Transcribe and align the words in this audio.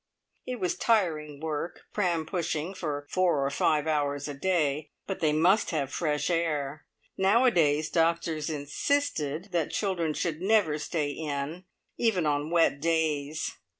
It 0.47 0.59
was 0.59 0.73
tiring 0.77 1.39
work, 1.41 1.81
pram 1.93 2.25
pushing 2.25 2.73
for 2.73 3.05
four 3.11 3.45
or 3.45 3.51
five 3.51 3.85
hours 3.85 4.27
a 4.27 4.33
day, 4.33 4.89
but 5.05 5.19
they 5.19 5.31
must 5.31 5.69
have 5.69 5.93
fresh 5.93 6.31
air. 6.31 6.87
Nowadays 7.19 7.91
doctors 7.91 8.49
insisted 8.49 9.49
that 9.51 9.69
children 9.69 10.15
should 10.15 10.41
never 10.41 10.79
stay 10.79 11.11
in, 11.11 11.65
even 11.99 12.25
on 12.25 12.49
wet 12.49 12.79
days. 12.81 13.59